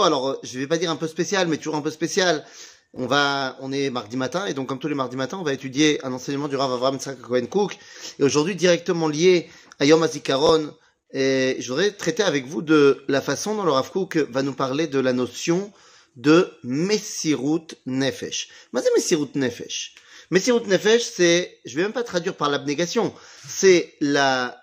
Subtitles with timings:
[0.00, 2.44] alors euh, je vais pas dire un peu spécial, mais toujours un peu spécial.
[2.94, 5.54] On va, on est mardi matin et donc comme tous les mardis matins, on va
[5.54, 7.78] étudier un enseignement du Rav Avram Cohen Cook
[8.18, 10.74] et aujourd'hui directement lié à Yom HaZikaron.
[11.14, 14.52] Et je voudrais traiter avec vous de la façon dont le Rav Cook va nous
[14.54, 15.72] parler de la notion
[16.16, 18.48] de Messirut Nefesh.
[18.72, 19.94] Mais c'est Messirut Nefesh.
[20.30, 23.14] Messirut Nefesh, c'est, je vais même pas traduire par l'abnégation,
[23.46, 24.58] c'est la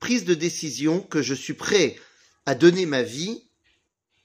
[0.00, 1.96] prise de décision que je suis prêt
[2.46, 3.45] à donner ma vie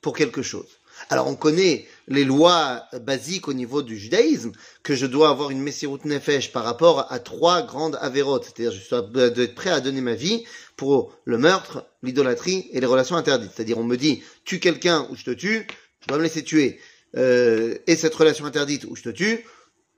[0.02, 0.68] pour quelque chose.
[1.10, 4.52] Alors on connaît les lois basiques au niveau du judaïsme,
[4.84, 8.90] que je dois avoir une Messirut Nefesh par rapport à trois grandes avérotes, c'est-à-dire je
[8.90, 10.44] dois être prêt à donner ma vie
[10.76, 13.52] pour le meurtre, l'idolâtrie et les relations interdites.
[13.56, 15.68] C'est-à-dire on me dit tue quelqu'un ou je te tue,
[16.02, 16.80] je dois me laisser tuer.
[17.18, 19.46] Euh, et cette relation interdite ou je te tue,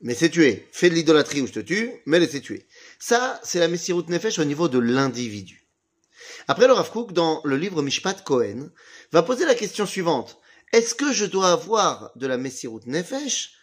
[0.02, 0.68] mais c'est tuer.
[0.72, 2.66] Fais de l'idolâtrie ou je te tue, mais laissez tuer.
[3.00, 5.63] Ça, c'est la Messirut Nefesh au niveau de l'individu.
[6.48, 8.70] Après, le Rav Kook, dans le livre Mishpat Cohen,
[9.12, 10.38] va poser la question suivante.
[10.74, 13.54] Est-ce que je dois avoir de la Messirut Nefesh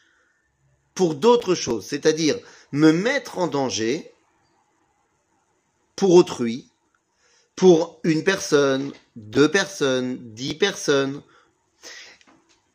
[0.95, 2.39] pour d'autres choses, c'est-à-dire
[2.73, 4.13] me mettre en danger
[5.97, 6.71] pour autrui,
[7.57, 11.23] pour une personne, deux personnes, dix personnes?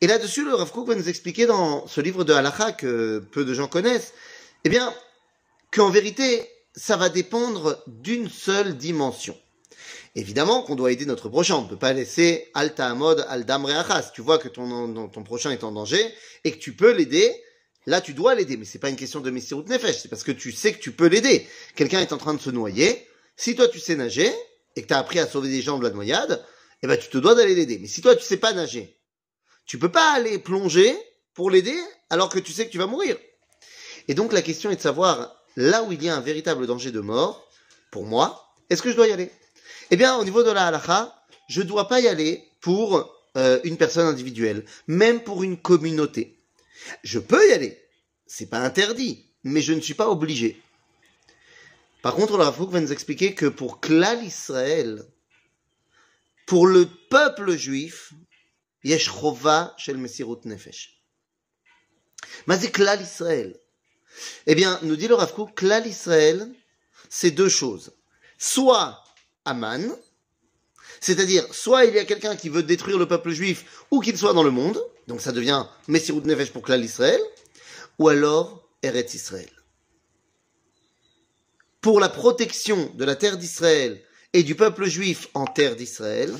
[0.02, 3.44] Et là-dessus, le Rav Kook va nous expliquer dans ce livre de Halacha que peu
[3.44, 4.12] de gens connaissent,
[4.64, 4.94] eh bien,
[5.72, 9.36] qu'en vérité, ça va dépendre d'une seule dimension.
[10.16, 11.56] Évidemment qu'on doit aider notre prochain.
[11.56, 14.12] On ne peut pas laisser alta amod aldam reachas.
[14.14, 16.02] Tu vois que ton, prochain est en danger
[16.42, 17.30] et que tu peux l'aider.
[17.84, 18.56] Là, tu dois l'aider.
[18.56, 19.98] Mais c'est pas une question de Messirut Nefesh.
[20.00, 21.46] C'est parce que tu sais que tu peux l'aider.
[21.76, 23.06] Quelqu'un est en train de se noyer.
[23.36, 24.32] Si toi, tu sais nager
[24.74, 26.42] et que tu as appris à sauver des gens de la noyade,
[26.82, 27.78] eh ben, tu te dois d'aller l'aider.
[27.78, 28.98] Mais si toi, tu sais pas nager,
[29.66, 30.96] tu peux pas aller plonger
[31.34, 31.78] pour l'aider
[32.08, 33.18] alors que tu sais que tu vas mourir.
[34.08, 36.90] Et donc, la question est de savoir là où il y a un véritable danger
[36.90, 37.50] de mort,
[37.90, 39.30] pour moi, est-ce que je dois y aller?
[39.90, 41.14] Eh bien, au niveau de la halakha,
[41.48, 46.36] je ne dois pas y aller pour euh, une personne individuelle, même pour une communauté.
[47.02, 47.80] Je peux y aller,
[48.26, 50.60] c'est pas interdit, mais je ne suis pas obligé.
[52.02, 55.04] Par contre, le Rafouk va nous expliquer que pour Klal Israël,
[56.46, 58.12] pour le peuple juif,
[58.84, 59.10] yesh
[59.76, 61.00] shel mesirut nefesh.
[62.46, 63.58] Mais c'est Klal Israël.
[64.46, 66.48] Eh bien, nous dit le Rav Klal Israël,
[67.08, 67.92] c'est deux choses.
[68.38, 69.02] Soit
[69.46, 69.96] Aman,
[71.00, 74.32] c'est-à-dire soit il y a quelqu'un qui veut détruire le peuple juif ou qu'il soit
[74.32, 77.20] dans le monde, donc ça devient Messirut Nefesh pour Klal Israël,
[77.98, 79.50] ou alors Eretz Israël.
[81.80, 84.02] Pour la protection de la terre d'Israël
[84.32, 86.34] et du peuple juif en terre d'Israël,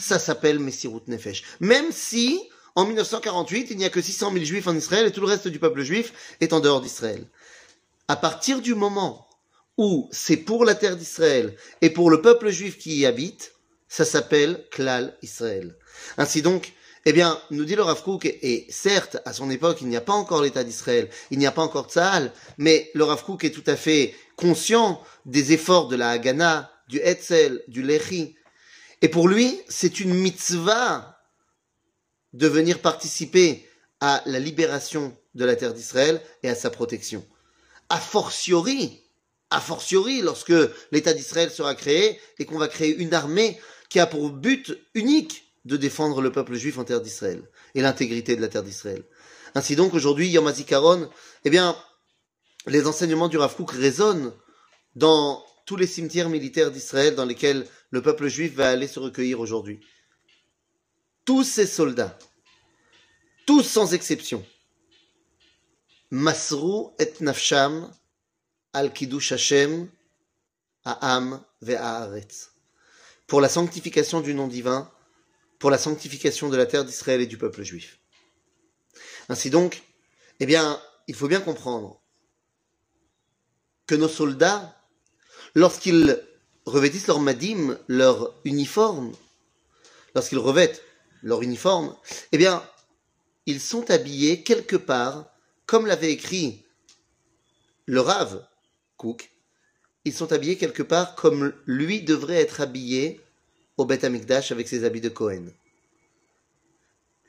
[0.00, 1.44] ça s'appelle Messirut Nefesh.
[1.60, 2.40] Même si,
[2.74, 5.48] en 1948, il n'y a que 600 000 juifs en Israël et tout le reste
[5.48, 7.28] du peuple juif est en dehors d'Israël.
[8.06, 9.27] À partir du moment
[9.78, 13.54] où c'est pour la terre d'Israël et pour le peuple juif qui y habite,
[13.88, 15.76] ça s'appelle Klal Israël.
[16.18, 16.74] Ainsi donc,
[17.06, 20.02] eh bien, nous dit le Rav Kook, et certes, à son époque, il n'y a
[20.02, 23.50] pas encore l'État d'Israël, il n'y a pas encore Tzahal, mais le Rav Kook est
[23.50, 28.36] tout à fait conscient des efforts de la Haganah, du Hetzel, du Lechi.
[29.00, 31.18] Et pour lui, c'est une mitzvah
[32.32, 33.66] de venir participer
[34.00, 37.24] à la libération de la terre d'Israël et à sa protection.
[37.88, 39.07] A fortiori,
[39.50, 40.52] a fortiori lorsque
[40.92, 45.52] l'État d'Israël sera créé et qu'on va créer une armée qui a pour but unique
[45.64, 47.42] de défendre le peuple juif en terre d'Israël
[47.74, 49.04] et l'intégrité de la terre d'Israël.
[49.54, 51.08] Ainsi donc, aujourd'hui, Yom HaZikaron,
[51.44, 51.76] eh bien,
[52.66, 54.32] les enseignements du Rav Kook résonnent
[54.94, 59.40] dans tous les cimetières militaires d'Israël dans lesquels le peuple juif va aller se recueillir
[59.40, 59.80] aujourd'hui.
[61.24, 62.18] Tous ces soldats,
[63.46, 64.44] tous sans exception,
[66.10, 67.90] Masrou et Nafsham,
[68.78, 69.90] al kiddush Hashem,
[70.84, 72.50] Ha'am ve'haaretz.
[73.26, 74.90] Pour la sanctification du nom divin,
[75.58, 77.98] pour la sanctification de la terre d'Israël et du peuple juif.
[79.28, 79.82] Ainsi donc,
[80.40, 82.00] eh bien, il faut bien comprendre
[83.86, 84.76] que nos soldats,
[85.54, 86.22] lorsqu'ils
[86.64, 89.12] revêtissent leur madim, leur uniforme,
[90.14, 90.82] lorsqu'ils revêtent
[91.22, 91.96] leur uniforme,
[92.30, 92.62] eh bien,
[93.46, 95.26] ils sont habillés quelque part,
[95.66, 96.64] comme l'avait écrit
[97.86, 98.47] le Rav
[98.98, 99.30] Cook,
[100.04, 103.20] ils sont habillés quelque part comme lui devrait être habillé
[103.78, 105.46] au Beth Amikdash avec ses habits de Cohen.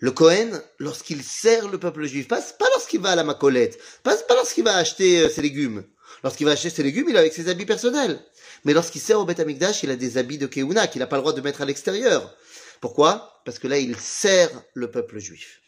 [0.02, 4.16] Le Cohen, lorsqu'il sert le peuple juif, pas, pas lorsqu'il va à la macolette, pas,
[4.16, 5.84] pas lorsqu'il va acheter euh, ses légumes.
[6.24, 8.20] Lorsqu'il va acheter ses légumes, il est avec ses habits personnels.
[8.64, 11.18] Mais lorsqu'il sert au Beth Amikdash, il a des habits de Keuna qu'il n'a pas
[11.18, 12.34] le droit de mettre à l'extérieur.
[12.82, 13.42] Pourquoi?
[13.46, 15.62] Parce que là, il sert le peuple juif.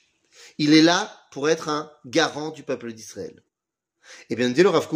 [0.58, 3.44] Il est là pour être un garant du peuple d'Israël.
[4.30, 4.88] Eh bien, dit le Rav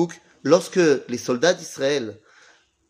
[0.45, 2.17] lorsque les soldats d'Israël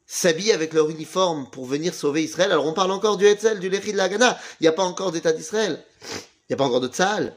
[0.06, 2.52] s'habillent avec leur uniforme pour venir sauver Israël.
[2.52, 4.38] Alors on parle encore du Hetzel, du Lechi de.
[4.60, 5.84] Il n'y a pas encore d'État d'Israël.
[6.04, 7.36] Il n'y a pas encore de Tzahal.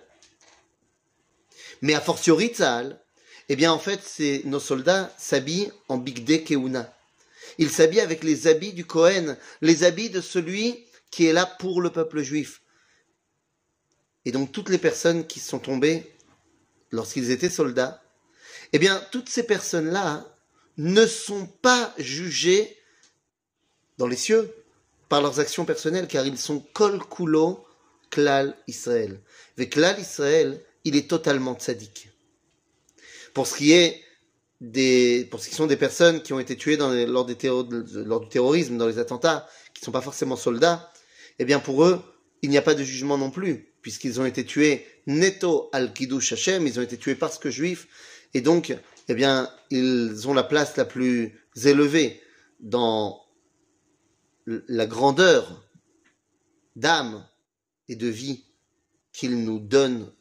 [1.81, 3.01] Mais a fortiori Tzahal,
[3.49, 4.03] eh bien en fait,
[4.45, 6.93] nos soldats s'habillent en Bigde Keuna.
[7.57, 11.81] Ils s'habillent avec les habits du Kohen, les habits de celui qui est là pour
[11.81, 12.61] le peuple juif.
[14.25, 16.13] Et donc toutes les personnes qui sont tombées
[16.91, 18.03] lorsqu'ils étaient soldats,
[18.73, 20.27] eh bien toutes ces personnes-là
[20.77, 22.77] ne sont pas jugées
[23.99, 24.53] dans les cieux
[25.09, 27.65] par leurs actions personnelles, car ils sont kol kulo
[28.11, 29.21] klal Israël.
[29.57, 32.11] Avec klal Israël, il est totalement tzaddik.
[33.35, 34.03] Pour ce qui est
[34.61, 38.29] des, pour ce qui sont des personnes qui ont été tuées lors, des lors du
[38.29, 40.93] terrorisme, dans les attentats, qui ne sont pas forcément soldats,
[41.39, 42.03] eh bien pour eux,
[42.43, 46.33] il n'y a pas de jugement non plus, puisqu'ils ont été tués netto al kiddush
[46.33, 47.89] Hashem, ils ont été tués parce que juifs,
[48.35, 48.77] et donc,
[49.09, 52.21] eh bien, ils ont la place la plus élevée
[52.61, 53.21] dans
[54.47, 55.63] la grandeur
[56.77, 57.27] d'âme
[57.89, 58.45] et de vie
[59.13, 60.13] qu'ils nous donnent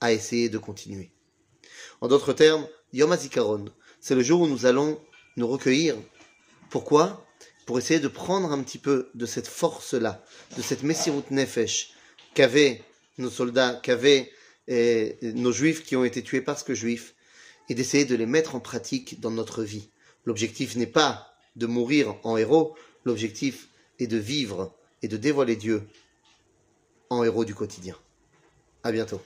[0.00, 1.12] à essayer de continuer.
[2.00, 3.66] En d'autres termes, Yom HaZikaron,
[4.00, 5.00] c'est le jour où nous allons
[5.36, 5.96] nous recueillir.
[6.70, 7.26] Pourquoi?
[7.66, 10.22] Pour essayer de prendre un petit peu de cette force-là,
[10.56, 11.94] de cette Messirut Nefesh
[12.34, 12.82] qu'avaient
[13.16, 14.30] nos soldats, qu'avaient
[14.68, 17.14] eh, nos juifs qui ont été tués parce que juifs,
[17.68, 19.88] et d'essayer de les mettre en pratique dans notre vie.
[20.24, 23.68] L'objectif n'est pas de mourir en héros, l'objectif
[23.98, 25.86] est de vivre et de dévoiler Dieu
[27.10, 27.96] en héros du quotidien.
[28.82, 29.20] À bientôt.